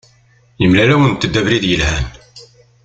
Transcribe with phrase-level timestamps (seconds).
[0.61, 2.05] Yemla-awent-d abrid yelhan.